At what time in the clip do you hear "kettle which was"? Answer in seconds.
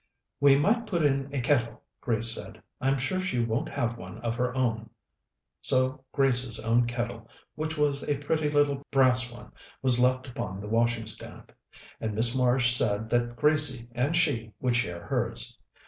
6.87-8.01